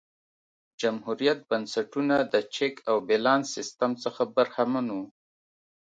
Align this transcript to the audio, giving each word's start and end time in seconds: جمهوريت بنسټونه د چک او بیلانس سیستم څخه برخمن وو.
جمهوريت 0.81 1.39
بنسټونه 1.49 2.15
د 2.33 2.35
چک 2.55 2.73
او 2.89 2.95
بیلانس 3.07 3.45
سیستم 3.55 3.91
څخه 4.03 4.21
برخمن 4.35 4.85
وو. 4.95 5.03